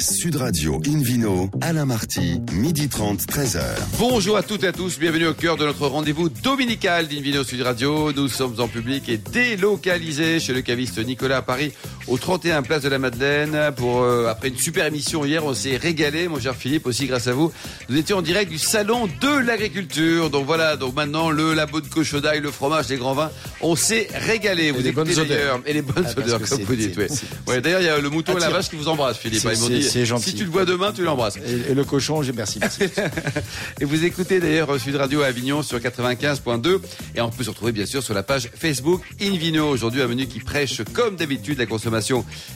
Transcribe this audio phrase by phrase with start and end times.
[0.00, 3.60] Sud Radio Invino, Alain Marty, midi 30, 13h.
[3.98, 7.62] Bonjour à toutes et à tous, bienvenue au cœur de notre rendez-vous dominical d'Invino Sud
[7.62, 8.12] Radio.
[8.12, 11.72] Nous sommes en public et délocalisés chez le caviste Nicolas à Paris,
[12.08, 13.72] au 31 Place de la Madeleine.
[13.76, 17.26] Pour euh, après une super émission hier, on s'est régalé, mon cher Philippe, aussi grâce
[17.26, 17.52] à vous.
[17.88, 20.30] Nous étions en direct du salon de l'agriculture.
[20.30, 24.08] Donc voilà, donc maintenant le labo de cochodaille, le fromage, les grands vins, on s'est
[24.12, 24.70] régalé.
[24.70, 25.26] Vous les écoutez odeurs.
[25.26, 26.96] d'ailleurs- Et les bonnes Ah, odeurs, comme vous dites.
[26.96, 27.08] ouais.
[27.46, 28.56] Ouais, D'ailleurs, il y a le mouton et la Attire.
[28.56, 29.42] vache qui vous embrassent, Philippe.
[29.44, 30.30] Ils m'ont dit, gentil.
[30.30, 31.36] si tu le vois demain, tu l'embrasses.
[31.36, 32.58] Et, et le cochon, j'ai merci.
[32.60, 32.84] merci.
[33.80, 36.80] Et vous écoutez d'ailleurs Sud Radio à Avignon sur 95.2
[37.14, 39.68] et on peut se retrouver bien sûr sur la page Facebook Invino.
[39.68, 41.97] Aujourd'hui un menu qui prêche comme d'habitude la consommation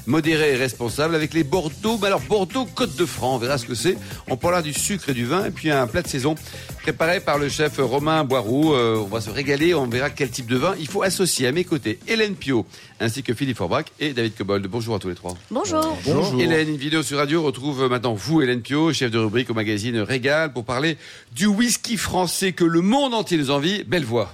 [0.06, 1.98] modérée et responsable avec les Bordeaux.
[2.00, 3.96] Mais alors Bordeaux Côte de Franc, on verra ce que c'est.
[4.28, 6.34] On parlera du sucre et du vin et puis un plat de saison
[6.82, 8.74] préparé par le chef Romain Boiroux.
[8.74, 11.52] Euh, on va se régaler, on verra quel type de vin il faut associer à
[11.52, 11.98] mes côtés.
[12.08, 12.66] Hélène Pio
[13.00, 14.66] ainsi que Philippe Forbach et David Cobold.
[14.66, 15.36] Bonjour à tous les trois.
[15.50, 15.98] Bonjour.
[16.04, 16.40] Bonjour.
[16.40, 19.98] Hélène, une vidéo sur radio retrouve maintenant vous, Hélène Pio, chef de rubrique au magazine
[19.98, 20.96] Régal, pour parler
[21.32, 23.84] du whisky français que le monde entier nous envie.
[23.84, 24.32] Belle voix.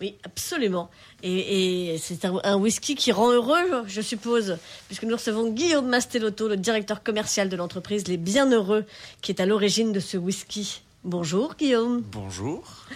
[0.00, 0.90] Oui, absolument.
[1.22, 6.48] Et, c'est un, un whisky qui rend heureux, je suppose, puisque nous recevons Guillaume Mastelotto,
[6.48, 8.84] le directeur commercial de l'entreprise Les Bienheureux,
[9.20, 10.82] qui est à l'origine de ce whisky.
[11.04, 12.02] Bonjour Guillaume.
[12.12, 12.86] Bonjour.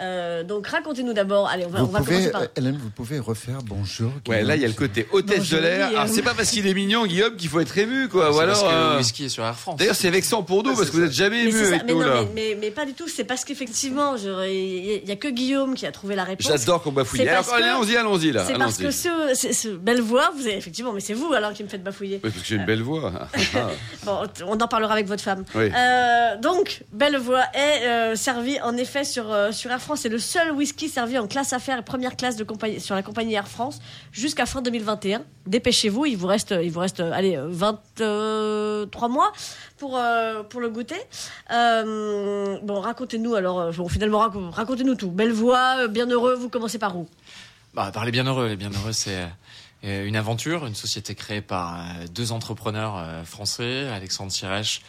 [0.00, 1.48] Euh, donc racontez-nous d'abord.
[1.48, 2.42] Allez, on va, Vous on va pouvez, commencer par.
[2.42, 4.12] euh, Hélène, vous pouvez refaire bonjour.
[4.28, 5.88] Ouais, là, il y a le côté hôtesse Bonjour, de l'air.
[5.88, 8.30] Alors, c'est pas parce qu'il est mignon, Guillaume, qu'il faut être ému, quoi.
[8.30, 9.76] Ou C'est alors, parce que euh, le whisky est sur Air France.
[9.78, 12.00] D'ailleurs, c'est vexant pour nous, parce que vous êtes jamais Mais, ému avec mais nous,
[12.02, 12.20] non, là.
[12.22, 13.08] mais, mais- mais pas du tout.
[13.08, 16.46] C'est parce qu'effectivement, il n'y a que Guillaume qui a trouvé la réponse.
[16.46, 17.28] J'adore qu'on bafouille.
[17.28, 18.44] Alors, que- allons-y, allons-y, là.
[18.46, 21.52] C'est parce que ce, ce- ce belle voix, vous avez effectivement, mais c'est vous alors
[21.52, 22.20] qui me faites bafouiller.
[22.22, 23.12] Oui, parce que j'ai une belle voix.
[24.04, 25.44] Bon, on en parlera avec votre femme.
[25.54, 25.70] Oui.
[25.74, 29.87] Euh, donc, Bellevoie est euh, servi en effet sur, euh, sur Air France.
[29.96, 33.02] C'est le seul whisky servi en classe affaires et première classe de compagnie, sur la
[33.02, 33.80] compagnie Air France
[34.12, 35.22] jusqu'à fin 2021.
[35.46, 39.32] Dépêchez-vous, il vous reste, il vous reste allez, euh, 23 mois
[39.78, 41.00] pour, euh, pour le goûter.
[41.50, 45.10] Euh, bon, racontez-nous alors, euh, bon, finalement, rac- racontez-nous tout.
[45.10, 47.08] Bellevoie, euh, bienheureux, vous commencez par où?
[47.74, 48.48] Bah, par les bienheureux.
[48.48, 49.26] Les bienheureux, c'est
[49.84, 54.82] euh, une aventure, une société créée par euh, deux entrepreneurs euh, français, Alexandre Sirèche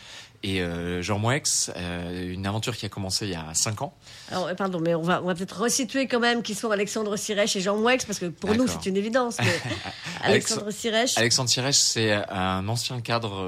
[0.44, 1.72] et euh, Jean Mouex.
[1.76, 3.94] Euh, une aventure qui a commencé il y a cinq ans.
[4.32, 7.16] alors, euh, pardon, mais on va, on va peut-être resituer quand même qui sont Alexandre
[7.18, 9.38] Sirèche et Jean Mouex, parce que pour nous, c'est une évidence.
[10.22, 11.18] Alexandre Sirèche.
[11.18, 13.44] Alexandre Sirèche, c'est un ancien cadre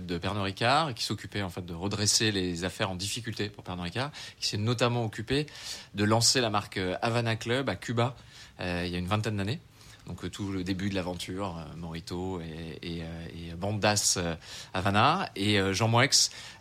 [0.00, 3.84] de Pernod Ricard qui s'occupait en fait de redresser les affaires en difficulté pour Pernod
[3.84, 4.10] Ricard,
[4.40, 5.46] qui s'est notamment occupé
[5.94, 8.14] de lancer la marque Havana Club à Cuba
[8.60, 9.60] euh, il y a une vingtaine d'années.
[10.06, 14.18] Donc euh, tout le début de l'aventure, euh, Morito et, et, euh, et Bandas
[14.74, 16.06] Havana et Jean Moix.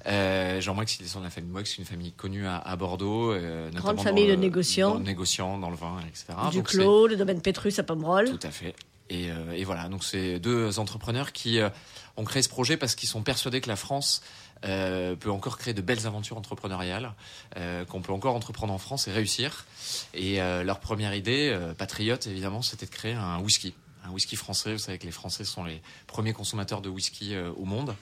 [0.07, 3.31] Euh, Jean Moix, il descend de la famille Moix, une famille connue à, à Bordeaux,
[3.31, 4.91] euh, notamment dans famille de le- négociants.
[4.93, 6.25] dans le négociant, dans le vin, etc.
[6.51, 8.29] du Donc, c'est- Clos, le domaine Pétrus à Pomerol.
[8.29, 8.75] tout à fait.
[9.11, 11.59] Et, euh, et voilà, donc c'est deux entrepreneurs qui
[12.17, 14.23] ont créé ce projet parce qu'ils sont persuadés que la France
[14.63, 17.13] euh, peut encore créer de belles aventures entrepreneuriales,
[17.57, 19.65] euh, qu'on peut encore entreprendre en France et réussir.
[20.13, 23.73] Et euh, leur première idée, euh, patriote évidemment, c'était de créer un whisky.
[24.07, 27.49] Un whisky français, vous savez que les Français sont les premiers consommateurs de whisky euh,
[27.57, 27.95] au monde.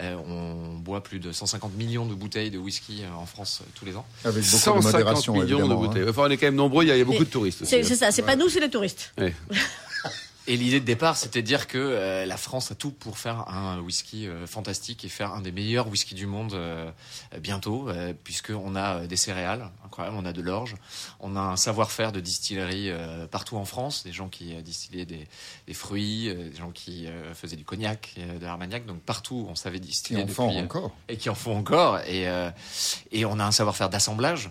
[0.00, 3.70] Euh, on boit plus de 150 millions de bouteilles de whisky euh, en France euh,
[3.74, 4.06] tous les ans.
[4.24, 5.86] Avec beaucoup de 150 modération, millions de évidemment, hein.
[5.86, 6.08] bouteilles.
[6.08, 7.64] Enfin, on est quand même nombreux, il y a, il y a beaucoup de touristes.
[7.64, 7.84] C'est hein.
[7.84, 9.12] c'est ça, c'est pas nous, c'est les touristes.
[9.18, 9.34] Ouais.
[10.50, 13.50] Et l'idée de départ, c'était de dire que euh, la France a tout pour faire
[13.50, 16.90] un whisky euh, fantastique et faire un des meilleurs whiskies du monde euh,
[17.38, 20.76] bientôt, euh, puisqu'on a des céréales incroyables, on a de l'orge,
[21.20, 22.90] on a un savoir-faire de distillerie
[23.30, 25.28] partout en France, des gens qui distillaient des,
[25.66, 29.86] des fruits, des gens qui faisaient du cognac, de l'armagnac, donc partout on savait Qui
[29.88, 30.96] distiller en font depuis, encore.
[31.08, 31.98] et qui en font encore.
[32.06, 32.26] Et,
[33.12, 34.50] et on a un savoir-faire d'assemblage,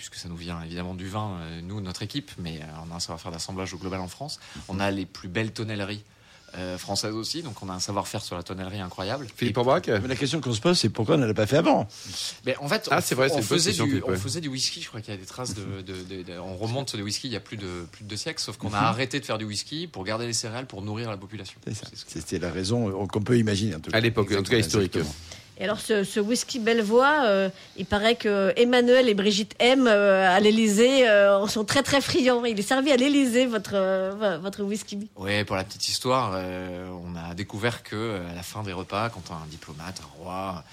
[0.00, 2.96] puisque ça nous vient évidemment du vin, euh, nous, notre équipe, mais euh, on a
[2.96, 4.40] un savoir-faire d'assemblage au global en France.
[4.68, 6.02] On a les plus belles tonnelleries
[6.56, 9.26] euh, françaises aussi, donc on a un savoir-faire sur la tonnellerie incroyable.
[9.36, 11.58] Philippe Aubrac Mais la question qu'on se pose, c'est pourquoi on ne l'a pas fait
[11.58, 11.86] avant?
[12.46, 14.16] Mais en fait, Ah, on, c'est vrai, on faisait du, Philippe, on ouais.
[14.16, 14.80] faisait du whisky.
[14.80, 17.04] Je crois qu'il y a des traces de, de- de- de- on remonte sur des
[17.04, 19.26] whisky il y a plus de plus de deux siècles, sauf qu'on a arrêté de
[19.26, 21.60] faire du whisky pour garder les céréales pour nourrir la population.
[22.06, 23.74] C'était la raison euh, qu'on peut imaginer.
[23.74, 23.98] En tout cas.
[23.98, 24.96] À l'époque, en tout cas historique.
[24.96, 25.14] Exactement.
[25.60, 30.26] Et alors, ce, ce whisky Bellevoie, euh, il paraît que Emmanuel et Brigitte M euh,
[30.34, 32.44] à l'Élysée euh, en sont très très friands.
[32.46, 34.98] Il est servi à l'Élysée votre euh, votre whisky.
[35.16, 39.10] Ouais, pour la petite histoire, euh, on a découvert que à la fin des repas,
[39.10, 40.64] quand un diplomate, un roi,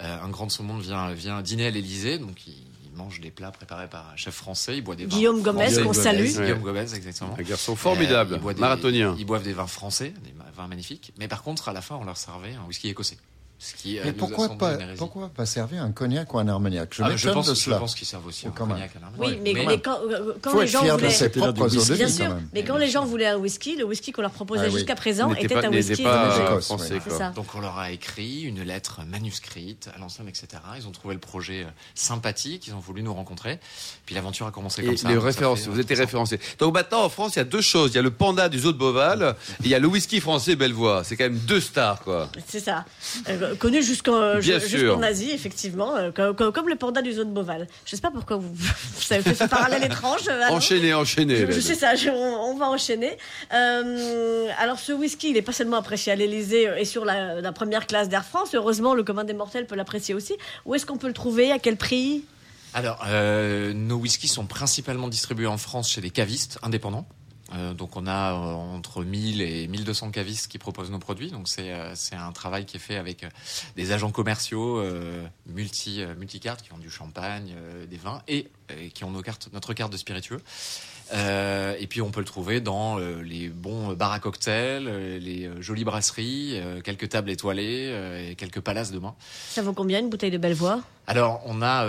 [0.00, 2.54] euh, un grand de ce monde vient vient dîner à l'Élysée, donc il,
[2.94, 5.82] mange des plats préparés par un chef français, il boit des vins Guillaume Gomez, français.
[5.82, 6.02] qu'on Gomez.
[6.02, 6.26] salue.
[6.26, 6.42] Ouais.
[6.44, 7.34] Guillaume Gomez, exactement.
[7.38, 9.14] Un garçon Euh, formidable, des- marathonien.
[9.18, 12.04] Ils boivent des vins français, des vins magnifiques, mais par contre, à la fin, on
[12.04, 13.16] leur servait un whisky écossais.
[13.64, 14.98] Ce qui, euh, Mais nous a pourquoi semblé pas, une hérésie.
[14.98, 16.88] pourquoi pas servir un cognac ou un armagnac?
[16.92, 17.78] Je Ah, je pense, de je cela.
[17.78, 19.28] pense qu'ils servent aussi un cognac à l'armagnac.
[19.30, 21.10] Oui, mais, mais- mais quand, euh, quand faut les gens de voulaient.
[21.10, 21.92] ses propres whisky.
[21.94, 24.68] Bien sûr, mais quand les gens voulaient un whisky, le whisky qu'on leur proposait Ah
[24.68, 24.72] oui.
[24.78, 27.28] jusqu'à présent était pas- un whisky pas, de- euh, d'Écosse, français, quoi.
[27.30, 30.48] Donc on leur a écrit une lettre manuscrite à l'ancienne, etc.
[30.76, 33.60] Ils ont trouvé le projet euh, sympathique, ils ont voulu nous rencontrer.
[34.06, 35.08] Puis l'aventure a commencé Et comme ça.
[35.08, 36.06] les références, vous euh, étiez trois ans.
[36.06, 36.40] référencé.
[36.58, 37.92] Donc maintenant en France, il y a deux choses.
[37.92, 40.18] Il y a le panda du zoo de Beauval et il y a le whisky
[40.20, 41.04] français Bellevoie.
[41.04, 42.28] C'est quand même deux stars, quoi.
[42.48, 42.84] C'est ça.
[43.52, 47.66] Euh, connu jusqu'en Asie, effectivement, euh, comme, comme- comme le panda du zoo de Beauval.
[47.84, 50.28] Je sais pas pourquoi vous, vous avez fait ce parallèle étrange.
[50.28, 50.50] euh, Alain.
[50.56, 51.46] Enchaîné, enchaîné.
[51.50, 53.16] Je, sais ça, je- on, on va enchaîner.
[53.52, 57.52] Euh, alors ce whisky, il est pas seulement apprécié à l'Elysée et sur la, la
[57.52, 58.54] première classe d'Air France.
[58.54, 60.34] Heureusement, le commun des mortels peut l'apprécier aussi.
[60.64, 61.52] Où est-ce qu'on peut le trouver?
[61.52, 62.24] À quel prix?
[62.74, 67.06] Alors, euh, nos whiskies sont principalement distribués en France chez des cavistes indépendants.
[67.54, 71.30] Euh, donc on a euh, entre 1000 et 1200 cavistes qui proposent nos produits.
[71.30, 73.28] Donc c'est euh, un travail qui est fait avec euh,
[73.76, 77.54] des agents commerciaux euh, multi euh, multicartes qui vendent du champagne,
[77.88, 80.40] des vins et euh, qui ont nos cartes, notre carte de spiritueux.
[81.12, 85.18] Euh, et puis on peut le trouver dans euh, les bons bars à cocktails, euh,
[85.18, 89.14] les jolies brasseries, quelques tables étoilées et quelques palaces de main.
[89.48, 91.86] Ça vaut combien une bouteille de Bellevoie Alors, on a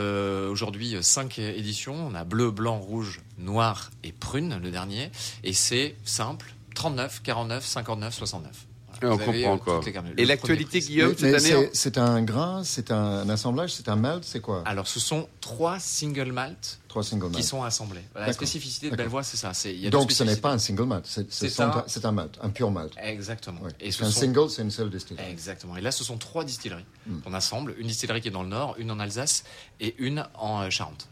[0.47, 1.95] aujourd'hui cinq éditions.
[1.95, 5.11] On a bleu, blanc, rouge, noir et prune, le dernier.
[5.43, 8.72] Et c'est simple 39, 49, 59, 69.
[9.03, 9.91] Et on comprend euh, quoi.
[9.91, 10.05] gammes.
[10.17, 10.79] Et l'actualité.
[10.79, 11.39] Guillaume, cette année.
[11.39, 14.63] c'est- c'est un grain, c'est un assemblage, c'est un malt, c'est quoi?
[14.65, 18.01] Alors, ce sont trois single malt Trois single qui sont assemblés.
[18.15, 18.95] La spécificité de.
[18.95, 19.53] Bellevoie, c'est ça.
[19.53, 21.59] C'est- il y a deux Donc ce n'est pas un single malt, c'est
[22.05, 22.93] un- malt, un pur malt.
[23.01, 23.61] Exactement.
[23.61, 23.71] Ouais.
[23.79, 24.11] Et ce sont...
[24.11, 25.25] single, c'est une seule distillerie.
[25.31, 25.75] Exactement.
[25.75, 27.19] Et là, ce sont trois distilleries Hmm.
[27.21, 27.73] qu'on assemble.
[27.79, 29.43] Une distillerie qui est dans le nord, une en Alsace
[29.79, 31.07] et une en euh, Charente.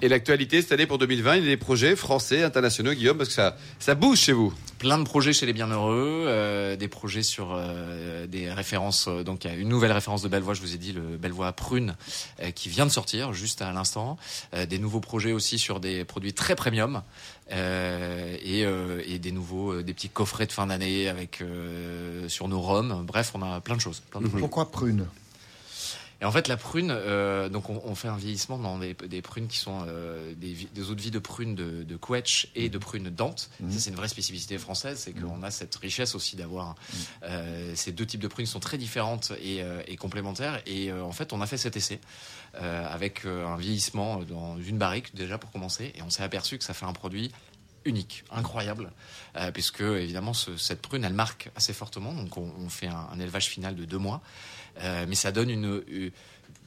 [0.00, 3.28] Et l'actualité cette année pour 2020, il y a des projets français, internationaux, Guillaume, parce
[3.28, 4.52] que ça, ça bouge chez vous.
[4.78, 9.06] Plein de projets chez les Bienheureux, euh, des projets sur euh, des références.
[9.08, 11.16] euh, donc il y a une nouvelle référence de Bellevoie, je vous ai dit, le
[11.16, 11.94] Bellevoie Prune,
[12.42, 14.18] euh, qui vient de sortir juste à l'instant.
[14.54, 17.02] Euh, des nouveaux projets aussi sur des produits très premium
[17.52, 22.28] euh, et, euh, et des nouveaux, euh, des petits coffrets de fin d'année avec euh,
[22.28, 23.04] sur nos rhums.
[23.06, 24.02] Bref, on a plein de choses.
[24.10, 24.40] Plein de projets.
[24.40, 25.06] Pourquoi prune?
[26.20, 29.20] Et en fait, la prune, euh, donc on, on fait un vieillissement dans des, des
[29.20, 32.78] prunes qui sont euh, des, eaux de vie de prunes de, de Quetch et de
[32.78, 33.50] prunes Dante.
[33.60, 33.72] Mhm.
[33.72, 36.74] Ça, c'est une vraie spécificité française, c'est qu'on a cette richesse aussi d'avoir
[37.22, 40.62] euh, ces deux types de prunes qui sont très différentes et, et complémentaires.
[40.66, 42.00] Et en fait, on a fait cet essai
[42.54, 46.72] avec un vieillissement dans une barrique déjà pour commencer, et on s'est aperçu que ça
[46.72, 47.30] fait un produit
[47.86, 48.90] unique, incroyable,
[49.36, 52.12] euh, puisque évidemment ce- cette prune elle marque assez fortement.
[52.12, 54.20] Donc on, fait un, élevage final de deux mois,
[54.80, 56.10] euh, mais ça donne une, une-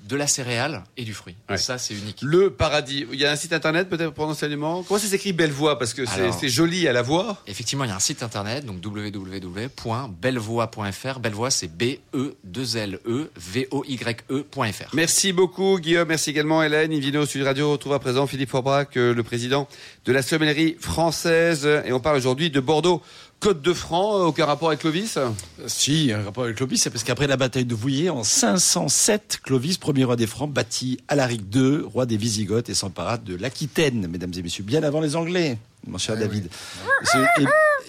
[0.07, 1.36] de la céréale et du fruit.
[1.50, 2.19] Et ça c'est unique.
[2.22, 3.06] Le paradis.
[3.12, 4.84] Il y a un site internet peut-être pour l'enseignement.
[4.84, 7.44] Comment ça s'écrit Bellevoie Parce que c'est joli à la voix.
[7.48, 11.19] Effectivement, il y a un site internet, donc www.bellevoie.fr.
[11.19, 11.69] Bellevoie, c'est E
[12.13, 14.90] B-E-2-L-E-V-O-Y-E.fr.
[14.94, 16.92] Merci beaucoup Guillaume, merci également Hélène.
[16.92, 19.68] Invino Sud Radio retrouve à présent Philippe Forbrac, le président
[20.06, 21.68] de la sommellerie française.
[21.86, 23.02] Et on parle aujourd'hui de Bordeaux.
[23.40, 25.18] Côte de Franc, euh, aucun rapport avec Clovis?
[25.66, 29.78] Si, un rapport avec Clovis, c'est parce qu'après la bataille de Vouillers, en 507, Clovis,
[29.78, 34.34] premier roi des Francs, bâtit Alaric II, roi des Visigoths, et s'empara de l'Aquitaine, mesdames
[34.36, 35.58] et messieurs, bien avant les Anglais,
[35.88, 36.50] mon cher Ah David.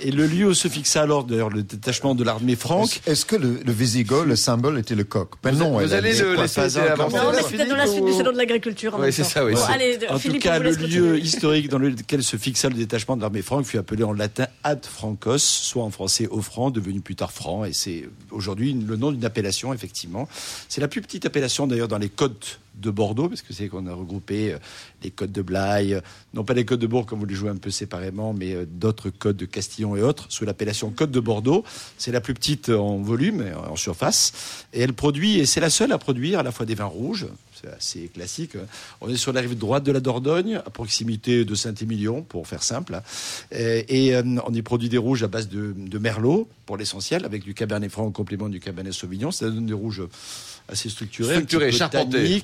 [0.02, 3.37] Et, le lieu où se fixa alors d'ailleurs le détachement de l'armée franque, Est-ce que
[3.37, 5.31] le, le Visigoth, le symbole était le coq?
[5.43, 6.97] Ben non, vous elle allez le laisser cancer.
[6.97, 8.94] Non, mais Philippe, c'était dans la suite du salon de l'agriculture.
[8.94, 11.19] en Oui, c'est ça, oui, Bon, c'est- allez, En Philippe, tout cas, le lieu continuer.
[11.20, 14.85] historique dans lequel se fixa le détachement de l'armée franque fut appelé en latin ad
[14.85, 19.12] francos, soit en français au franc, devenu plus tard franc, et c'est aujourd'hui le nom
[19.12, 20.29] d'une appellation, effectivement.
[20.69, 23.86] C'est la plus petite appellation d'ailleurs dans les côtes de Bordeaux, parce que c'est qu'on
[23.86, 24.58] a regroupé euh,
[25.02, 26.00] les côtes de Blaye, euh,
[26.34, 28.66] non pas les côtes de Bourg comme vous les jouez un peu séparément, mais euh,
[28.66, 31.64] d'autres côtes de Castillon et autres, sous l'appellation côte de Bordeaux.
[31.98, 35.70] C'est la plus petite en volume, et en surface, et elle produit, et c'est la
[35.70, 37.26] seule à produire à la fois des vins rouges,
[37.61, 38.52] c'est assez classique.
[39.00, 42.62] On est sur la rive droite de la Dordogne, à proximité de Saint-Émilion, pour faire
[42.62, 43.00] simple.
[43.52, 47.25] Et, et, euh, on y produit des rouges à base de, de merlot, pour l'essentiel,
[47.25, 49.31] avec du cabernet franc en complément du cabernet sauvignon.
[49.31, 50.02] Ça donne des rouges
[50.69, 52.43] assez structurés, Structurés, charpentés.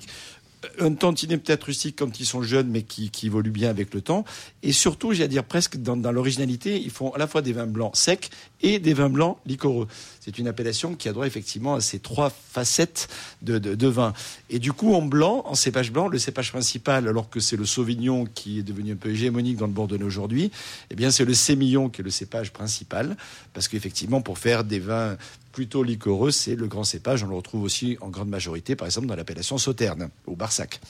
[0.81, 4.01] un tantinet peut-être rustique quand ils sont jeunes, mais qui, qui évolue bien avec le
[4.01, 4.25] temps.
[4.63, 7.53] Et surtout, j'ai à dire presque dans, dans l'originalité, ils font à la fois des
[7.53, 8.31] vins blancs secs
[8.63, 9.87] et des vins blancs liquoreux.
[10.21, 13.09] C'est une appellation qui a droit effectivement à ces trois facettes
[13.43, 14.13] de, de, vin.
[14.51, 17.67] Et du coup, en blanc, en cépage blanc, le cépage principal, alors que c'est le
[17.67, 20.51] Sauvignon qui est devenu un peu hégémonique dans le Bordelais aujourd'hui,
[20.91, 23.17] eh bien, c'est le Sémillon qui est le cépage principal.
[23.53, 25.17] Parce qu'effectivement, pour faire des vins
[25.53, 27.23] plutôt liquoreux, c'est le grand cépage.
[27.23, 30.81] On le retrouve aussi en grande majorité, par exemple, dans l'appellation Sauterne, au Barsac.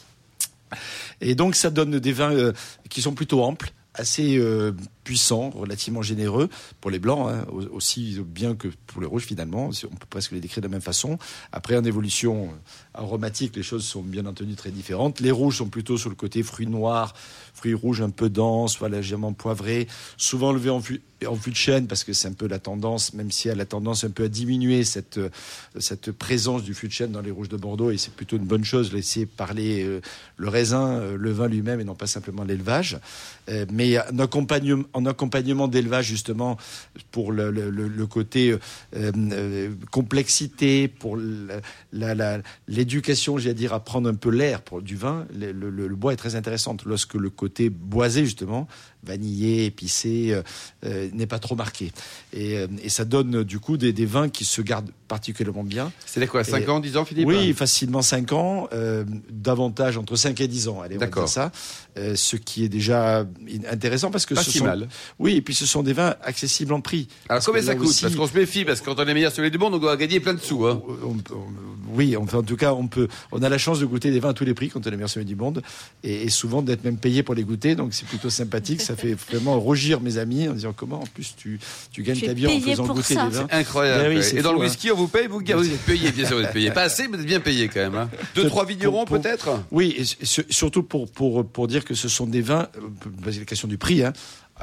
[1.20, 2.52] Et donc, ça donne des vins euh,
[2.88, 4.72] qui sont plutôt amples, assez euh,
[5.04, 6.48] puissant, relativement généreux
[6.80, 9.70] pour les blancs, hein, au- aussi bien que pour les rouges finalement.
[9.90, 11.18] On peut presque les décrire de la même façon.
[11.52, 12.50] Après, en évolution
[12.94, 15.20] aromatique, les choses sont bien entendu très différentes.
[15.20, 17.14] Les rouges sont plutôt sur le côté fruits noirs,
[17.54, 19.86] fruits rouges un peu denses, légèrement poivrés,
[20.16, 20.80] souvent levés en
[21.26, 23.64] en fût de chêne parce que c'est un peu la tendance, même si elle a
[23.64, 25.30] tendance un peu à diminuer cette, euh,
[25.78, 28.44] cette présence du fût de chêne dans les rouges de Bordeaux et c'est plutôt une
[28.44, 30.00] bonne chose, laisser parler euh,
[30.37, 32.99] le raisin, euh, le vin lui-même et non pas simplement l'élevage.
[33.70, 36.56] Mais en accompagnement, en accompagnement d'élevage justement
[37.12, 38.56] pour le, côté
[39.92, 41.16] complexité, pour
[42.66, 46.35] l'éducation, j'ai à dire, à prendre un peu l'air du vin, le, bois est très
[46.35, 46.76] intéressant.
[46.85, 48.66] Lorsque le côté boisé justement,
[49.04, 50.37] vanillé, épicé,
[51.12, 51.92] n'est pas trop marqué.
[52.32, 55.92] Et, euh, et ça donne du coup des vins qui se gardent particulièrement bien.
[56.04, 60.16] C'est quoi 5 Et- ans, 10 ans, Philippe Oui, facilement 5 ans, euh, davantage entre
[60.16, 60.80] 5 et 10 ans.
[60.80, 61.25] Allez, on va D'accord.
[61.25, 61.52] dire ça.
[61.98, 63.25] Euh, ce qui est déjà
[63.70, 64.86] intéressant parce que Pas ce si sont mal.
[65.18, 67.08] oui, et puis ce sont des vins accessibles en prix.
[67.28, 69.32] Alors combien ça coûte aussi, Parce qu'on se méfie, parce que quand on est meilleur
[69.32, 70.66] celui du monde, on doit gagner plein de sous.
[70.66, 70.82] Hein.
[71.04, 71.46] on- on-
[71.94, 74.30] oui, enfin, en tout cas, on peut, on a la chance de goûter des vins
[74.30, 75.62] à tous les prix quand on est meilleur sommelier du monde,
[76.02, 78.82] et, et souvent d'être même payé pour les goûter, donc c'est plutôt sympathique.
[78.82, 81.58] Ça fait vraiment rougir mes amis en disant comment en plus tu,
[81.92, 83.26] tu gagnes ta vie en faisant goûter ça.
[83.28, 83.46] des vins.
[83.50, 84.02] Incroyable.
[84.10, 84.62] Ben oui, Et dans le hein.
[84.96, 86.70] On vous paye, vous, vous êtes payé, bien sûr, vous êtes payé.
[86.70, 87.94] Pas assez, mais vous êtes bien payé quand même.
[87.94, 88.08] Hein.
[88.34, 89.50] Deux, trois vignerons peut-être?
[89.70, 93.40] Oui, et su- surtout pour, pour, pour dire que ce sont des vins, euh, c'est
[93.40, 94.12] la question du prix, hein,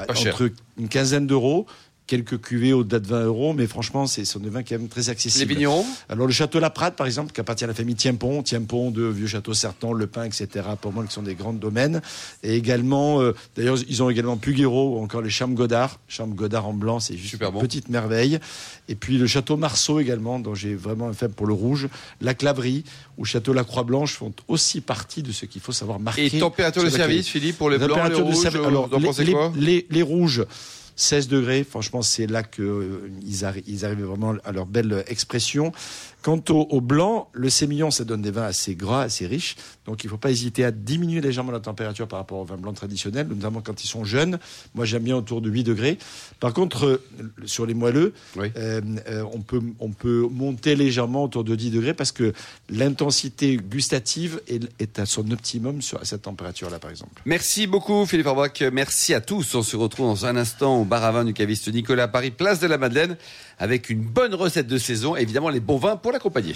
[0.09, 1.67] entre une quinzaine d'euros,
[2.05, 4.89] quelques cuvées au-delà de 20 euros, mais franchement, c'est- ce sont des vins quand même
[4.89, 5.53] très Les accessibles.
[5.53, 8.91] vignerons Alors le château La Prade, par exemple, qui appartient à la famille Tiempon, Tiempon
[8.91, 10.47] de Vieux Château Sertan, Le Pin, etc.
[10.81, 12.01] Pour moi, qui sont des grands domaines.
[12.43, 15.99] Et également, euh, d'ailleurs, ils ont également Puguero ou encore les Charmes Godard.
[16.09, 17.61] Charmes Godard en blanc, c'est juste Super une bon.
[17.61, 18.39] petite merveille.
[18.89, 21.87] Et puis le château Marceau également, dont j'ai vraiment un faible pour le rouge.
[22.19, 22.83] La Claverie
[23.17, 26.25] ou château La Croix Blanche font aussi partie de ce qu'il faut savoir marquer.
[26.35, 27.27] Et température de service.
[27.27, 29.53] Philippe, pour les blancs, les rouges, euh, alors, vous en les- pensez les- quoi?
[29.55, 30.43] les, les rouges,
[30.95, 35.71] 16 degrés, franchement, c'est là qu'ils ils arrivent vraiment à leur belle expression.
[36.23, 39.55] Quant au, au blanc, le sémillon, ça donne des vins assez gras, assez riches.
[39.85, 42.55] Donc, il ne faut pas hésiter à diminuer légèrement la température par rapport aux vins
[42.57, 44.39] blancs traditionnels, notamment quand ils sont jeunes.
[44.73, 45.97] Moi, j'aime bien autour de 8 degrés.
[46.39, 47.03] Par contre, euh,
[47.45, 48.47] sur les moelleux, Oui.
[48.55, 52.31] euh, euh, on, peut, on peut monter légèrement autour de 10 degrés parce que
[52.69, 57.21] l'intensité gustative est, est à son optimum sur, à cette température-là, par exemple.
[57.25, 58.61] Merci beaucoup Philippe Orbach.
[58.71, 59.55] Merci à tous.
[59.55, 62.31] On se retrouve dans un instant au bar à vin du caviste Nicolas à Paris,
[62.31, 63.17] place de la Madeleine,
[63.57, 66.55] avec une bonne recette de saison et évidemment les bons vins pour l'accompagner.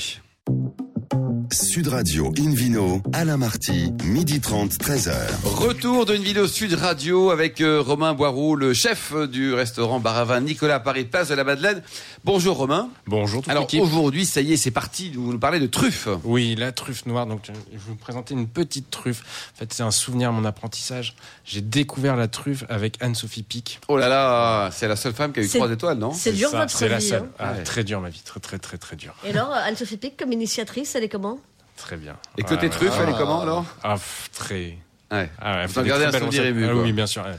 [1.51, 5.13] Sud Radio Invino, Alain Marty, midi 30, 13h.
[5.45, 10.25] Retour d'une vidéo Sud Radio avec euh, Romain Boiroux, le chef du restaurant bar à
[10.25, 11.81] vin Nicolas à Paris, place de la Madeleine.
[12.25, 12.89] Bonjour Romain.
[13.05, 15.11] Bonjour toute Alors aujourd'hui, ça y est, c'est parti.
[15.15, 16.09] Vous nous parlez de truffes.
[16.23, 17.25] Oui, la truffe noire.
[17.25, 19.21] Donc, je vais vous présenter une petite truffe.
[19.55, 21.15] En fait, c'est un souvenir de mon apprentissage.
[21.45, 23.79] J'ai découvert la truffe avec Anne-Sophie Pic.
[23.87, 26.11] Oh là là, c'est la seule femme qui a eu trois étoiles, non?
[26.13, 27.07] C'est dur ça, votre C'est la vie.
[27.07, 27.21] seule.
[27.23, 27.29] hein.
[27.39, 27.63] Ah, Ouais.
[27.63, 29.13] Très dur ma vie, très très très très dur.
[29.25, 31.39] Et alors, Anne-Sophie Pic, comme initiatrice, elle est comment?
[31.77, 32.15] Très bien.
[32.37, 33.95] Et côté Ouais, truffe, elle est comment alors Ah,
[34.33, 34.77] très.
[35.09, 35.29] Ouais.
[35.39, 36.75] Ah, ouais, Vous en gardez un souvenir ému, Ah.
[36.75, 37.23] Oui, bien sûr.
[37.23, 37.31] ouais.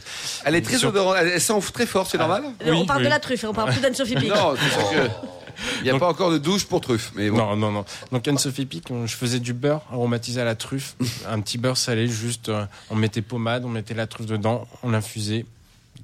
[0.44, 3.04] Elle est très odorante, elle sent très fort, c'est normal Oui, On parle oui.
[3.04, 4.28] de la truffe, on parle plus d'Anne-Sophie Pic.
[4.30, 5.08] Non, c'est sûr que.
[5.80, 7.36] Il n'y a Donc- pas encore de douche pour truffe, mais bon.
[7.36, 7.84] Non, non, non.
[8.12, 10.94] Donc Anne-Sophie Pic, je faisais du beurre aromatisé à la truffe,
[11.28, 14.90] un petit beurre salé, juste euh, on mettait pommade, on mettait la truffe dedans, on
[14.90, 15.44] l'infusait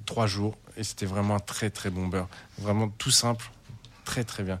[0.05, 2.27] trois jours et c'était vraiment un très très bon beurre,
[2.59, 3.49] vraiment tout simple,
[4.05, 4.59] très très bien.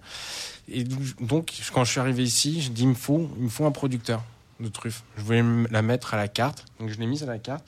[0.67, 3.65] Et donc quand je suis arrivé ici, je dis il me faut, il me faut
[3.65, 4.23] un producteur
[4.59, 5.03] de truffes.
[5.17, 7.63] Je voulais me la mettre à la carte, donc je l'ai mise à la carte.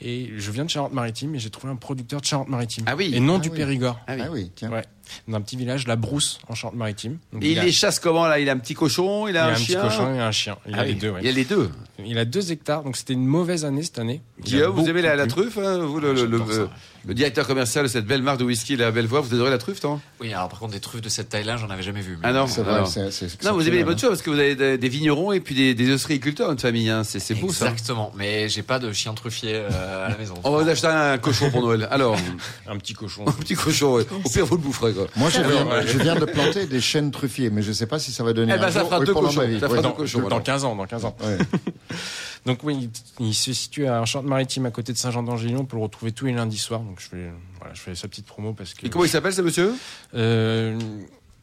[0.00, 2.84] Et je viens de Charente-Maritime et j'ai trouvé un producteur de Charente-Maritime.
[2.86, 3.12] Ah oui.
[3.14, 3.56] Et non Ah du oui.
[3.56, 4.00] Périgord.
[4.06, 4.22] Ah oui.
[4.24, 4.70] Ah oui, tiens.
[4.70, 4.84] Ouais.
[5.28, 7.18] D'un petit village, la Brousse, en Charente-Maritime.
[7.32, 8.38] Donc, Et il a- les chasse comment là?
[8.38, 9.80] Il a un petit cochon, il il a a un, un petit chien.
[9.82, 10.56] cochon et un chien.
[10.66, 10.88] Il Ah a oui.
[10.88, 11.20] les deux, ouais.
[11.22, 11.70] Il y a les deux.
[12.04, 14.20] Il a deux hectares, donc c'était une mauvaise année cette année.
[14.38, 18.06] Il a Guillaume, vous aimez la, truffe hein, Vous, le, le- directeur commercial de cette
[18.06, 20.72] belle marque de whisky, la Bellevoie, vous adorez la truffe, toi Oui, alors par contre,
[20.72, 22.12] des truffes de cette taille-là, j'en avais jamais vu.
[22.20, 22.86] mais- Ah non, C'est ah vrai, non.
[22.86, 24.88] c'est c'est Non, vous aimez les bonnes exceptionnel, choses parce que vous avez des, des
[24.88, 26.88] vignerons et puis des, des ostréiculteurs, notre famille.
[26.90, 27.02] Hein.
[27.04, 27.66] C'est beau ça.
[27.70, 28.12] Exactement.
[28.16, 30.34] Mais j'ai pas de chien truffier euh, à la maison.
[30.44, 31.86] On va vous acheter un cochon pour Noël.
[31.90, 32.16] Alors,
[32.68, 33.24] Un petit cochon.
[33.26, 33.94] un petit cochon,
[34.24, 35.06] au pire vous le boufferez quoi.
[35.16, 35.84] Moi, je viens, va.
[35.86, 38.32] je viens de planter des chênes truffiers, mais je ne sais pas si ça va
[38.32, 38.88] donner Eh ben, un ça jour.
[38.90, 39.40] fera deux cochons.
[39.40, 39.60] ma vie.
[39.60, 39.82] Ça fera Ouais.
[39.82, 40.42] deux Dans, cochons, dans alors.
[40.42, 41.16] 15 ans, dans 15 ans.
[41.22, 41.38] Ouais.
[42.46, 45.60] Donc oui, il, il se situe à Charente-Maritime, à côté de Saint-Jean-d'Angélon.
[45.60, 46.80] On peut le retrouver tous les lundis soirs.
[46.80, 48.86] Donc je fais, voilà, je fais sa petite promo parce que.
[48.86, 49.72] Et comment il s'appelle ce monsieur?
[50.14, 50.76] Euh,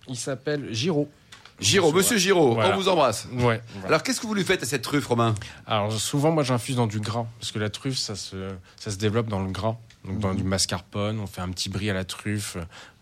[0.07, 1.07] Il s'appelle Giraud.
[1.61, 2.73] Giraud, monsieur Giraud, Voilà.
[2.73, 3.27] on vous embrasse.
[3.33, 3.61] Ouais.
[3.73, 3.87] voilà.
[3.87, 5.35] Alors qu'est-ce que vous lui faites à cette truffe, Romain?
[5.67, 8.35] Alors souvent, moi, j'infuse dans du gras parce que la truffe, ça se,
[8.77, 9.75] ça se développe dans le gras.
[10.05, 12.55] Donc dans du mascarpone, on fait un petit brie à la truffe,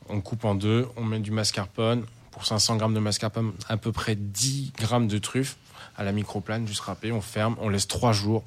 [0.10, 2.04] on coupe en deux, on met du mascarpone.
[2.32, 5.58] Pour 500 grammes de mascarpone, à peu près 10 grammes de truffe
[5.98, 8.44] à la microplane, juste râpé, on ferme, on laisse trois jours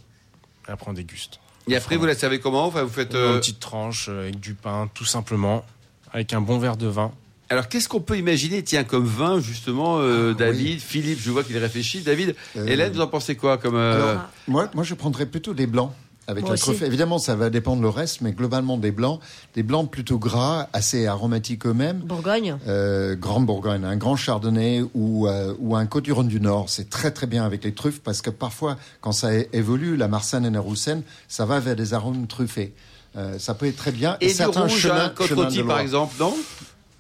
[0.69, 1.40] et après on déguste.
[1.67, 3.12] Et après, vous la servez comment Enfin, vous faites.
[3.12, 5.64] Une euh, petite tranche euh, avec du pain, tout simplement,
[6.12, 7.12] avec un bon verre de vin.
[7.49, 11.59] Alors, qu'est-ce qu'on peut imaginer, tiens, comme vin, justement, euh, David, Philippe, je vois qu'il
[11.59, 12.00] réfléchit.
[12.02, 15.52] David, Euh, Hélène, vous en pensez quoi comme euh, Alors, moi, moi, je prendrais plutôt
[15.52, 15.93] des blancs
[16.31, 16.83] avec Moi la.
[16.87, 19.21] Évidemment, ça va dépendre le reste, mais globalement des blancs,
[19.55, 21.99] des blancs plutôt gras, assez aromatiques eux-mêmes.
[21.99, 22.57] Bourgogne.
[22.67, 27.11] Euh, Grand Bourgogne, un grand Chardonnay ou, euh, ou un Côte-du-Rhône du Nord, c'est très
[27.11, 30.61] très bien avec les truffes parce que parfois, quand ça évolue, la Marsanne et la
[30.61, 32.73] Roussenne, ça va vers des arômes truffés.
[33.17, 34.17] Euh, ça peut être très bien.
[34.21, 36.33] Et, du certains rouge, chemins- un côte chemins rôti, de par exemple, non?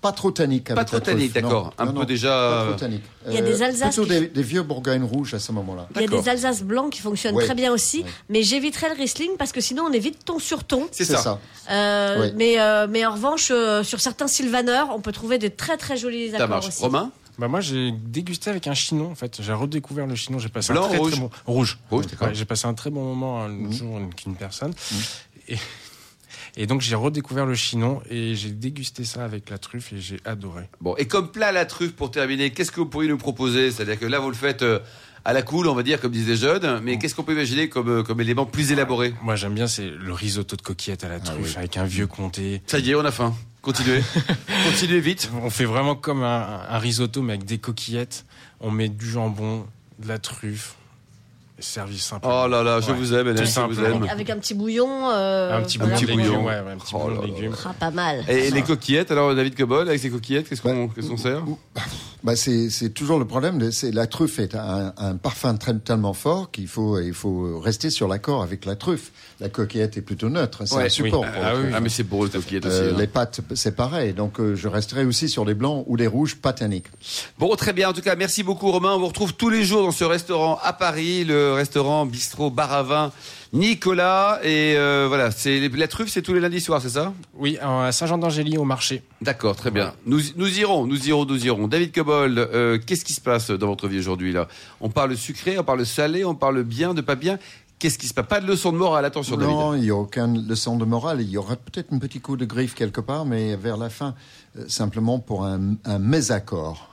[0.00, 0.72] Pas trop tannique.
[0.74, 1.74] Pas trop tannique, d'accord.
[1.76, 3.02] Un Non, peu non, déjà, Pas euh, trop tannique.
[3.28, 5.88] Il y a des Alsaces Plutôt qui- des, des vieux Bourgognes rouges à ce moment-là.
[5.96, 7.44] Il y a des Alsaces blancs qui fonctionnent Ouais.
[7.44, 8.06] très bien aussi, Ouais.
[8.30, 10.88] mais j'éviterais le Riesling parce que sinon on évite ton sur ton.
[10.90, 11.38] C'est ça.
[11.70, 12.32] Euh, Ouais.
[12.34, 15.96] mais, euh, mais en revanche, euh, sur certains Sylvaner, on peut trouver des très très
[15.98, 16.68] jolis Ça accords marche.
[16.68, 16.82] aussi.
[16.82, 19.38] Romain Bah moi j'ai dégusté avec un chinon en fait.
[19.40, 20.38] J'ai redécouvert le chinon.
[20.38, 21.78] J'ai passé Blanc, un très, rouge très bon rouge.
[21.90, 22.04] Rouge,
[22.34, 24.72] j'ai passé un très bon moment un jour avec une personne.
[25.48, 25.56] Et,
[26.56, 30.18] et donc j'ai redécouvert le chinon et j'ai dégusté ça avec la truffe et j'ai
[30.24, 30.68] adoré.
[30.80, 33.70] Bon, et comme plat à la truffe, pour terminer, qu'est-ce que vous pourriez nous proposer?
[33.70, 34.78] C'est-à-dire que là, vous le faites euh,
[35.24, 37.68] à la cool, on va dire, comme disent les jeunes, mais qu'est-ce qu'on peut imaginer
[37.68, 39.14] comme, euh, comme élément plus élaboré?
[39.22, 42.62] Moi j'aime bien c'est le risotto de coquillettes à la truffe avec un vieux comté.
[42.66, 43.34] Ça y est, on a faim.
[43.62, 44.02] Continuez.
[44.64, 45.30] Continuez vite.
[45.42, 48.24] On fait vraiment comme un, un risotto mais avec des coquillettes.
[48.60, 49.66] On met du jambon,
[49.98, 50.76] de la truffe,
[51.60, 52.42] servi simplement.
[52.44, 52.96] Oh là là, je Ouais.
[52.96, 54.06] vous aime, Hélène, je vous aime.
[54.10, 55.10] Avec un petit bouillon.
[55.10, 57.56] euh, Un petit voilà, bouillon légumes, ouais, ouais, un petit Oh bouillon de légumes.
[57.64, 58.24] Ah, pas mal.
[58.28, 61.42] Et les coquillettes, alors David Cobol, avec ses coquillettes, qu'est-ce qu'on qu'est-ce qu'on sert
[62.22, 63.70] Bah c'est c'est toujours le problème.
[63.72, 67.88] C'est la truffe est un, un parfum très- tellement fort qu'il faut il faut rester
[67.90, 69.10] sur l'accord avec la truffe.
[69.40, 70.64] La coquillette est plutôt neutre.
[70.66, 71.22] C'est Ouais, un support.
[71.22, 71.26] oui.
[71.32, 71.74] pour Ah la oui, truffe.
[71.76, 72.76] Ah, mais c'est beau, les coquillettes aussi.
[72.76, 72.96] Euh, hein.
[72.98, 74.12] les pâtes, c'est pareil.
[74.12, 76.88] Donc, euh, je resterai aussi sur les blancs ou les rouges pas tanniques.
[77.38, 77.88] Bon, très bien.
[77.88, 78.92] En tout cas, merci beaucoup, Romain.
[78.92, 82.70] On vous retrouve tous les jours dans ce restaurant à Paris, le restaurant Bistrot Bar
[82.70, 83.12] à Vin
[83.52, 84.40] Nicolas.
[84.42, 87.12] Et euh, voilà, c'est la truffe, c'est tous les lundis soirs, c'est ça?
[87.34, 89.02] Oui, à Saint-Jean-d'Angély au marché.
[89.20, 89.92] D'accord, très bien.
[90.06, 91.68] Nous, nous irons, nous irons, nous irons.
[91.68, 94.48] David Cobold, euh, qu'est-ce qui se passe dans votre vie aujourd'hui là?
[94.80, 97.38] On parle sucré, on parle salé, on parle bien, de pas bien.
[97.78, 98.26] Qu'est-ce qui se passe?
[98.26, 99.82] Pas de leçon de morale, attention, non, David.
[99.82, 101.22] il n'y a aucune leçon de morale.
[101.22, 104.14] Il y aura peut-être un petit coup de griffe quelque part, mais vers la fin,
[104.58, 106.86] euh, simplement pour un, un mésaccord.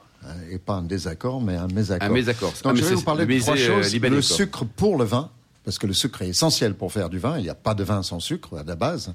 [0.51, 2.09] Et pas un désaccord, mais un mésaccord.
[2.09, 2.51] Un mésaccord.
[2.53, 3.93] Ah, Donc, mais je vais vous parler le de trois euh, choses.
[3.93, 4.35] libanais, le quoi.
[4.35, 5.29] sucre pour le vin,
[5.67, 7.37] parce que le sucre est essentiel pour faire du vin.
[7.39, 9.13] Il n'y a pas de vin sans sucre à la base.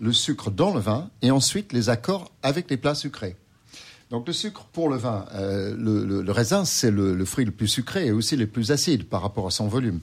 [0.00, 3.36] Le sucre dans le vin, et ensuite les accords avec les plats sucrés.
[4.10, 7.68] Donc le sucre pour le vin, euh, le, raisin, c'est le, le fruit le plus
[7.68, 10.00] sucré et aussi le plus acide par rapport à son volume.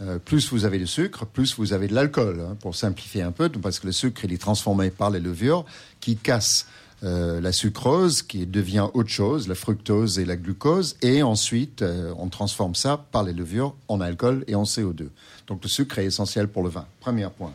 [0.00, 3.30] Euh, plus vous avez de sucre, plus vous avez de l'alcool, hein, pour simplifier un
[3.30, 5.64] peu, parce que le sucre, il est transformé par les levures
[6.00, 6.66] qui cassent
[7.04, 12.12] euh, la sucrose, qui devient autre chose, la fructose et la glucose, et ensuite euh,
[12.18, 15.08] on transforme ça par les levures en alcool et en CO2.
[15.46, 16.86] Donc le sucre est essentiel pour le vin.
[17.00, 17.52] Premier point.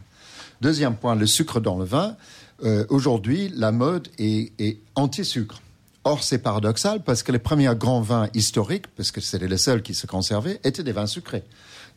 [0.61, 2.15] Deuxième point, le sucre dans le vin.
[2.63, 5.61] Euh, Aujourd'hui, la mode est, est anti-sucre.
[6.05, 9.81] Or, c'est paradoxal parce que les premiers grands vins historiques, parce que c'était les seuls
[9.81, 11.43] qui se conservaient, étaient des vins sucrés.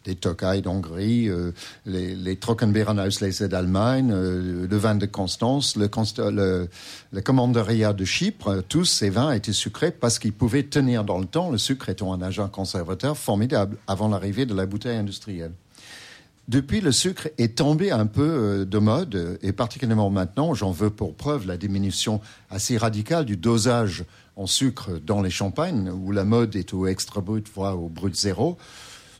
[0.07, 1.51] Des Tokaj d'Hongrie, euh,
[1.85, 5.91] les, les Trockenbeerenauslese d'Allemagne, euh, le vin de Constance, le,
[6.31, 6.69] le,
[7.11, 11.19] le Commanderia de Chypre, euh, tous ces vins étaient sucrés parce qu'ils pouvaient tenir dans
[11.19, 15.51] le temps, le sucre étant un agent conservateur formidable avant l'arrivée de la bouteille industrielle.
[16.47, 21.17] Depuis, le sucre est tombé un peu de mode, et particulièrement maintenant, j'en veux pour
[21.17, 24.05] preuve la diminution assez radicale du dosage
[24.37, 28.15] en sucre dans les champagnes, où la mode est au extra brut, voire au brut
[28.15, 28.57] zéro,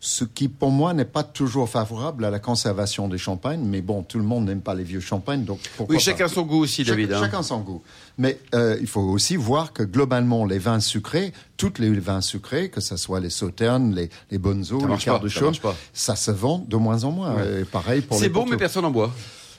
[0.01, 4.03] ce qui pour moi n'est pas toujours favorable à la conservation des champagnes, mais bon,
[4.03, 6.35] tout le monde n'aime pas les vieux champagnes, donc pourquoi Oui, chacun pas.
[6.35, 7.13] son goût aussi, David.
[7.13, 7.21] hein.
[7.21, 7.83] Chacun son goût.
[8.19, 12.71] Mais euh, il faut aussi voir que globalement, les vins sucrés, tous les vins sucrés,
[12.71, 15.55] que ce soit les sauternes, les, les bonzos, Ça les quarts de chaume,
[15.93, 17.37] ça se vend de moins en moins.
[17.39, 19.13] Euh, pareil pour C'est bon, mais personne en boit.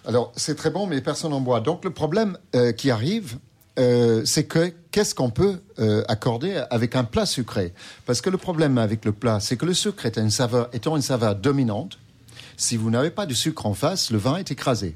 [0.06, 1.60] Alors, c'est très bon, mais personne en boit.
[1.60, 3.38] Donc, le problème euh, qui arrive,
[3.78, 7.74] euh, c'est que qu'est-ce qu'on peut euh, accorder avec un plat sucré?
[8.06, 10.96] Parce que le problème avec le plat, c'est que le sucre est une saveur, étant
[10.96, 12.00] une saveur dominante,
[12.58, 14.96] si vous n'avez pas de sucre en face, le vin est écrasé.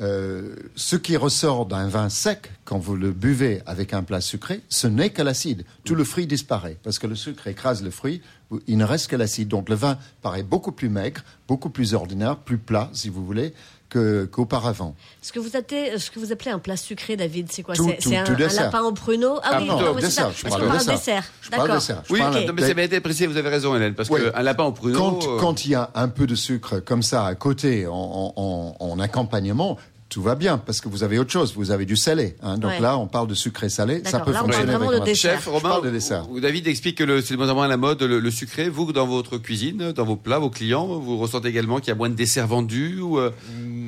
[0.00, 4.60] Euh, ce qui ressort d'un vin sec, quand vous le buvez avec un plat sucré,
[4.68, 5.64] ce n'est que l'acide.
[5.84, 8.22] Tout le fruit disparaît, parce que le sucre écrase le fruit,
[8.68, 9.48] il ne reste que l'acide.
[9.48, 13.52] Donc le vin paraît beaucoup plus maigre, beaucoup plus ordinaire, plus plat, si vous voulez,
[13.90, 14.94] qu'auparavant.
[15.22, 17.74] Ce que vous appelez, ce que vous appelez un plat sucré, David, c'est quoi?
[17.98, 19.38] C'est un, lapin au pruneau?
[19.42, 20.32] Ah, Ah oui, non, non, mais c'est dessert, ça.
[20.36, 21.24] je Parce parle qu'on de parle dessert.
[21.42, 22.02] Je parle dessert.
[22.10, 24.20] Oui, parle non, mais ça m'a été précisé, vous avez raison, Hélène, parce Oui.
[24.32, 24.98] qu'un lapin au pruneau.
[24.98, 27.92] quand, euh, quand il y a un peu de sucre comme ça à côté en,
[27.94, 31.84] en- en- en accompagnement, tout va bien parce que vous avez autre chose, vous avez
[31.84, 32.34] du salé.
[32.42, 32.56] hein.
[32.56, 32.80] Donc Ouais.
[32.80, 35.04] là, on parle de sucré-salé, ça D'accord, peut là, on parle fonctionner vraiment avec de
[35.04, 35.34] dessert.
[35.34, 36.30] Chef, Je Romain, parle de dessert.
[36.30, 38.70] ou- David explique que c'est de moins en moins à la mode, le, le sucré.
[38.70, 41.94] Vous, dans votre cuisine, dans vos plats, vos clients, vous ressentez également qu'il y a
[41.94, 43.30] moins de desserts vendus ou, euh,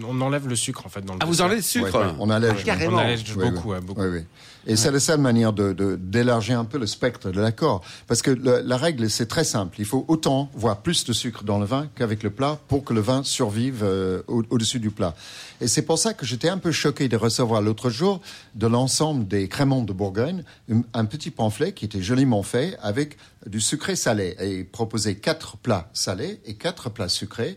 [0.08, 2.12] On enlève le sucre en fait dans le Ah, vous enlevez le sucre Ouais, ouais,
[2.18, 2.56] on allège.
[2.60, 2.96] Ah, Carrément.
[2.96, 3.50] On allège Oui, oui.
[3.50, 4.00] beaucoup, beaucoup.
[4.02, 4.20] Oui, oui.
[4.66, 7.80] Et c'est la seule manière de, de- d'élargir un peu le spectre de l'accord.
[8.06, 9.76] Parce que le- la règle, c'est très simple.
[9.78, 12.92] Il faut autant, voire plus de sucre dans le vin qu'avec le plat pour que
[12.92, 15.14] le vin survive euh, au- au-dessus du plat.
[15.62, 18.20] Et c'est pour ça que j'étais un peu choqué de recevoir l'autre jour
[18.54, 23.16] de l'ensemble des créments de Bourgogne un, un petit pamphlet qui était joliment fait avec
[23.46, 24.36] du sucré salé.
[24.40, 27.56] Et il proposait quatre plats salés et quatre plats sucrés.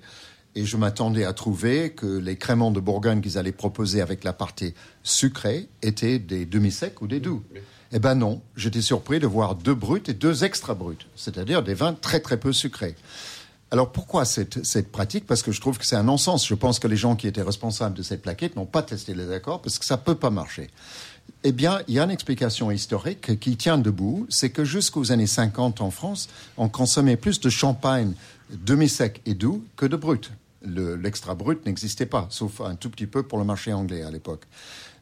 [0.56, 4.34] Et je m'attendais à trouver que les créments de Bourgogne qu'ils allaient proposer avec la
[4.34, 7.44] partie sucrée étaient des demi-secs ou des doux.
[7.92, 11.74] Eh ben non, j'étais surpris de voir deux bruts et deux extra bruts, c'est-à-dire des
[11.74, 12.96] vins très très peu sucrés.
[13.70, 15.26] Alors pourquoi cette, cette pratique?
[15.26, 16.48] Parce que je trouve que c'est un non-sens.
[16.48, 19.32] Je pense que les gens qui étaient responsables de cette plaquette n'ont pas testé les
[19.32, 20.70] accords parce que ça peut pas marcher.
[21.44, 25.28] Eh bien, il y a une explication historique qui tient debout, c'est que jusqu'aux années
[25.28, 28.14] 50 en France, on consommait plus de champagne
[28.52, 30.32] demi-sec et doux que de brut.
[30.66, 34.12] Le- L'extra brut n'existait pas, sauf un tout petit peu pour le marché anglais à
[34.12, 34.44] l'époque.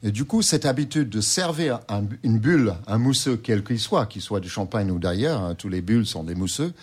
[0.04, 4.08] Et du coup, cette habitude de servir un- une bulle, un mousseux quel qu'il soit,
[4.08, 6.74] qu'il soit du champagne ou d'ailleurs, hein, tous les bulles sont des mousseux,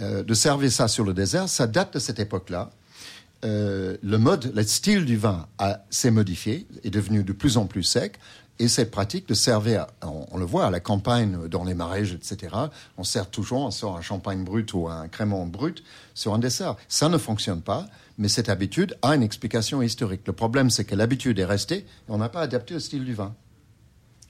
[0.00, 2.70] euh, de servir ça sur le désert, ça date de cette époque-là.
[3.44, 5.46] Euh, le mode, le style du vin
[5.90, 8.18] s'est modifié, est devenu de plus en plus sec.
[8.58, 12.54] Et cette pratique de servir, on, le voit à la campagne, dans les marais, etc.,
[12.96, 15.82] on sert toujours, on sort un champagne brut ou un crémant brut
[16.14, 16.76] sur un dessert.
[16.86, 17.86] Ça ne fonctionne pas,
[18.18, 20.22] mais cette habitude a une explication historique.
[20.26, 23.14] Le problème, c'est que l'habitude est restée et on n'a pas adapté le style du
[23.14, 23.34] vin.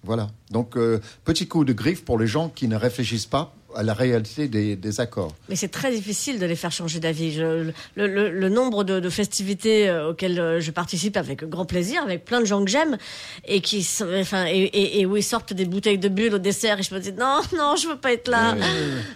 [0.05, 0.31] Voilà.
[0.51, 3.95] Donc, euh, petit coup de griffe pour les gens qui ne réfléchissent pas à la
[3.95, 5.33] réalité des, des accords.
[5.49, 7.37] Mais c'est très difficile de les faire changer d'avis.
[7.37, 12.03] Le, le- le nombre de, de festivités euh, auxquelles euh, je participe avec grand plaisir,
[12.03, 12.97] avec plein de gens que j'aime,
[13.47, 13.87] et qui,
[14.21, 16.95] enfin, et, et- et où ils sortent des bouteilles de bulles au dessert, et je
[16.95, 18.55] me dis non, non, je veux pas être là.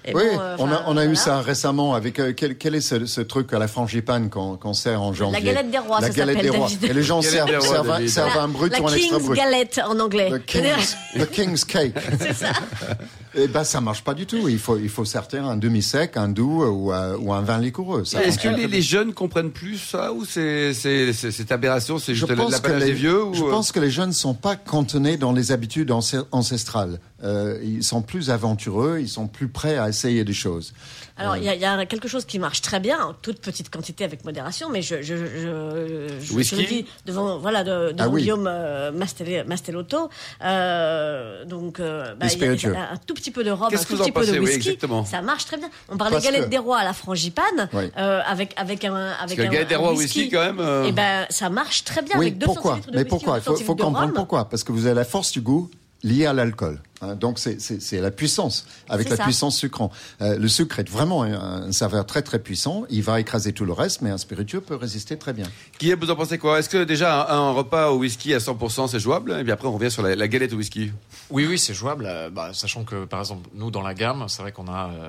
[0.05, 2.57] Et oui, bon, euh, on, a, enfin, on a eu ça récemment avec euh, quel,
[2.59, 5.79] quel est ce, ce truc à la frangipane qu'on qu'on sert en janvier galette des
[5.79, 6.69] rois, La ça galette des rois.
[6.69, 6.85] David.
[6.91, 9.27] Et les gens servent, rois, servent, un- servent un brut la ou un extra King's
[9.27, 9.37] brut.
[9.39, 10.31] Galette en anglais.
[10.31, 11.95] The King's, the King's Cake.
[12.21, 12.53] C'est ça.
[13.39, 14.49] Eh ben, ça marche pas du tout.
[14.49, 18.03] Il faut, il faut sortir un demi-sec, un doux ou, un- ou un vin liquoreux.
[18.03, 22.27] Est-ce que les, jeunes comprennent plus ça ou c'est c'est- c'est- cette aberration, c'est Je
[22.27, 23.35] juste les, des vieux ou...
[23.35, 26.99] je euh, pense que les jeunes ne sont pas cantonnés dans les habitudes ancestrales.
[27.25, 30.73] Euh, ils sont plus aventureux, ils sont plus prêts à essayer des choses.
[31.19, 33.41] Alors, il y, a- il y a quelque chose qui marche très bien, en toute
[33.41, 37.95] petite quantité avec modération, mais je, je, je, je, le dis devant, voilà, de, devant
[37.99, 38.21] Ah oui.
[38.21, 40.11] Guillaume euh, Mastel- Mastelotto.
[40.45, 43.97] Euh, donc, euh, bah, il y a- un tout petit peu de rhum, un tout
[43.97, 44.55] petit peu de Oui, whisky.
[44.57, 45.05] exactement.
[45.05, 45.69] ça marche très bien.
[45.89, 47.91] On parlait galette que- des rois à la frangipane, Oui.
[47.97, 49.13] euh, avec, avec un.
[49.21, 52.03] Avec un, galette des rois au whisky, quand même, euh, Et ben, ça marche très
[52.03, 54.49] bien Oui, avec 2 pourquoi de Mais whisky pourquoi ou Il 2 faut, comprendre pourquoi.
[54.49, 55.71] Parce que vous avez la force du goût
[56.03, 56.81] liée à l'alcool.
[57.03, 57.15] Hein.
[57.15, 59.25] donc c'est- la puissance, avec la ça.
[59.25, 59.93] puissance sucrante.
[60.21, 62.85] Euh, le sucre est vraiment un, un saveur très très puissant.
[62.91, 65.47] Il va écraser tout le reste, mais un spiritueux peut résister très bien.
[65.79, 66.59] Guillaume, vous en pensez quoi?
[66.59, 69.33] Est-ce que déjà un, un repas au whisky à 100% c'est jouable?
[69.39, 70.93] Et puis après on revient sur la, la galette au whisky.
[71.31, 72.05] Oui, oui, c'est jouable.
[72.07, 75.09] euh, bah, sachant que, par exemple, nous, dans la gamme, c'est vrai qu'on a euh,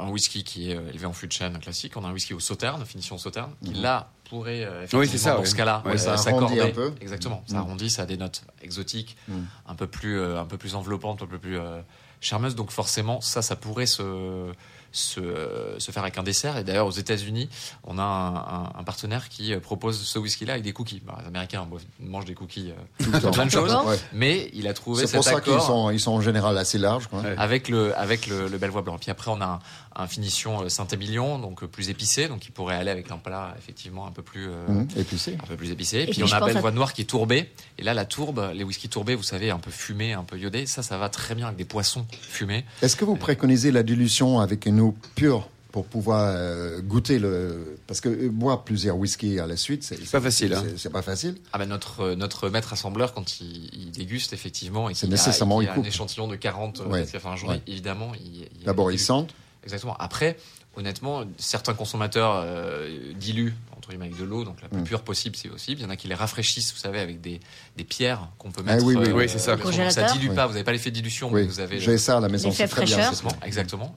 [0.00, 1.96] un whisky qui est élevé en fût de chêne classique.
[1.96, 5.18] On a un whisky au sauterne, finition sauterne, qui là pourrait, euh, effectivement, Oui, c'est
[5.18, 5.46] ça, dans oui.
[5.46, 6.60] ce cas-là, Ouais, ça s'accorder.
[6.60, 6.92] un peu.
[7.00, 7.42] Exactement.
[7.46, 7.58] Ça Mm.
[7.58, 9.32] arrondit, ça a des notes exotiques, Mm.
[9.68, 10.74] un peu plus, euh, un peu plus
[11.22, 11.80] un peu plus euh,
[12.20, 12.54] charmeuses.
[12.54, 14.52] Donc forcément, ça, ça pourrait se
[14.96, 16.56] se, euh, se faire avec un dessert.
[16.56, 17.48] Et d'ailleurs, aux États-Unis,
[17.84, 21.02] on a un, un- un partenaire qui euh, propose ce whisky-là avec des cookies.
[21.06, 21.66] Bah, les Américains
[22.00, 23.74] mangent des cookies, euh, plein de choses.
[23.86, 23.98] Ouais.
[24.12, 26.56] Mais il a trouvé C'est cet pour ça qu'ils accord sont, ils sont en général
[26.58, 27.06] assez larges.
[27.08, 27.20] quoi.
[27.20, 27.34] Ouais.
[27.38, 28.98] avec le avec le, le Bellevoie blanc.
[28.98, 29.58] Puis après on a un,
[30.02, 34.06] un finition euh, Saint-Émilion donc plus épicé donc qui pourrait aller avec un plat effectivement
[34.06, 35.36] un peu plus euh, Mmh, épicé.
[35.42, 35.98] un peu plus épicé.
[36.00, 37.50] Et, puis, puis, on a pense à- Bellevoie noir qui est tourbé.
[37.78, 40.66] Et là la tourbe, les whisky tourbés, vous savez, un peu fumé, un peu iodé,
[40.66, 42.64] ça ça va très bien avec des poissons fumés.
[42.82, 47.76] Est-ce que vous préconisez la dilution avec une eau pure pour pouvoir euh, goûter le
[47.86, 50.64] parce que euh, boire plusieurs whisky à la suite c'est pas facile, hein.
[50.76, 54.88] c'est- pas facile Ah ben notre euh, notre maître assembleur quand il, il déguste effectivement
[54.88, 57.04] et C'est a- nécessairement, il a un échantillon de 40 euh, Ouais.
[57.04, 57.62] fait un journée, Ouais.
[57.66, 59.96] évidemment il, il- d'abord il ils sentent Exactement.
[59.98, 60.36] Après,
[60.76, 64.84] honnêtement, certains consommateurs euh, diluent entre guillemets avec de l'eau, donc la plus Mm.
[64.84, 65.80] pure possible, c'est possible.
[65.80, 67.40] Il y en a qui les rafraîchissent, vous savez, avec des,
[67.76, 68.84] des pierres qu'on peut Ah mettre.
[68.84, 69.56] oui, oui, oui, c'est ça.
[69.90, 70.34] Ça dilue Oui.
[70.36, 70.46] pas.
[70.46, 71.80] Vous n'avez pas l'effet de dilution, mais vous avez.
[71.80, 73.32] j'ai ça à la maison L'effet c'est très bien fraîcheur.
[73.44, 73.96] Exactement.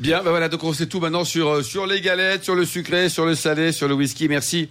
[0.00, 2.64] Bien, ben voilà, donc on sait tout maintenant sur, euh, sur les galettes, sur le
[2.64, 4.28] sucré, sur le salé, sur le whisky.
[4.28, 4.70] Merci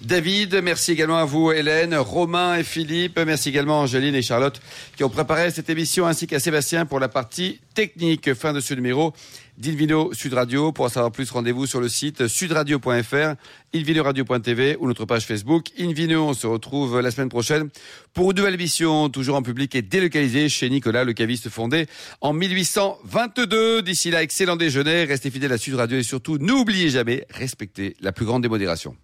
[0.00, 0.58] David.
[0.62, 3.20] Merci également à vous, Hélène, Romain et Philippe.
[3.26, 4.58] Merci également Angéline et Charlotte
[4.96, 8.32] qui ont préparé cette émission ainsi qu'à Sébastien pour la partie technique.
[8.32, 9.12] Fin de ce numéro
[9.60, 10.72] d'Invino Sud Radio.
[10.72, 13.34] Pour en savoir plus, rendez-vous sur le site sudradio.fr,
[13.74, 16.28] invinoradio.tv ou notre page Facebook Invino.
[16.28, 17.68] On se retrouve la semaine prochaine
[18.14, 21.86] pour une nouvelle émission, toujours en public et délocalisée chez Nicolas, le caviste fondé
[22.22, 23.82] en 1822.
[23.82, 25.04] D'ici là, excellent déjeuner.
[25.04, 28.96] Restez fidèles à Sud Radio et surtout, n'oubliez jamais, respectez la plus grande démodération.